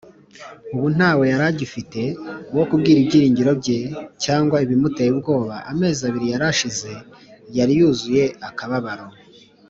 Ubu 0.75 0.87
ntawe 0.97 1.23
yari 1.31 1.45
agifite 1.53 2.01
wo 2.55 2.63
kubwira 2.69 2.97
ibyiringiro 3.03 3.51
bye 3.61 3.77
cyangwa 4.23 4.57
ibimuteye 4.65 5.09
ubwoba. 5.13 5.55
Amezi 5.71 5.99
abiri 6.07 6.25
yari 6.33 6.45
ashize 6.51 6.91
yari 7.57 7.73
yuzuye 7.79 8.25
akababaro 8.49 9.05